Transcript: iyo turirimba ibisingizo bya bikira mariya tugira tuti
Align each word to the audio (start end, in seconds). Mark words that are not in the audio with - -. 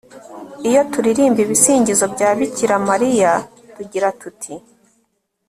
iyo 0.69 0.81
turirimba 0.91 1.39
ibisingizo 1.45 2.05
bya 2.13 2.29
bikira 2.37 2.75
mariya 2.89 3.31
tugira 3.75 4.07
tuti 4.21 4.53